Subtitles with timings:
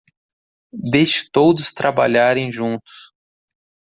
[0.73, 3.13] Deixe todos trabalharem juntos